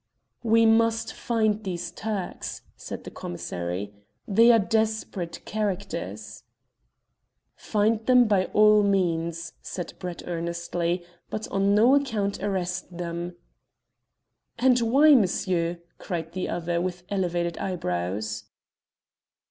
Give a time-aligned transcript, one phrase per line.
[0.41, 3.93] "We must find these Turks," said the commissary.
[4.27, 6.41] "They are desperate characters."
[7.55, 13.35] "Find them by all means," said Brett earnestly, "but on no account arrest them."
[14.57, 18.45] "And why, monsieur?" cried the other, with elevated eyebrows.